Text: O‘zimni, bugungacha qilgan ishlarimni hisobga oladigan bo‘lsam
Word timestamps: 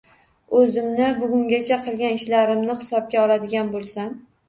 O‘zimni, 0.59 1.09
bugungacha 1.19 1.79
qilgan 1.91 2.19
ishlarimni 2.19 2.79
hisobga 2.83 3.25
oladigan 3.29 3.75
bo‘lsam 3.79 4.15